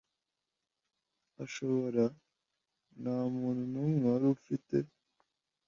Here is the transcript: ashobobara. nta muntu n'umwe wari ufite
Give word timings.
ashobobara. 1.43 2.05
nta 3.01 3.17
muntu 3.37 3.63
n'umwe 3.71 4.03
wari 4.11 4.25
ufite 4.35 4.77